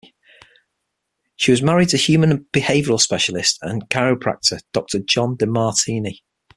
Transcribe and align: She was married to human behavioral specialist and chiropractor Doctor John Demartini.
She 1.35 1.51
was 1.51 1.61
married 1.61 1.89
to 1.89 1.97
human 1.97 2.45
behavioral 2.51 2.99
specialist 2.99 3.59
and 3.61 3.87
chiropractor 3.89 4.59
Doctor 4.73 4.97
John 4.97 5.37
Demartini. 5.37 6.15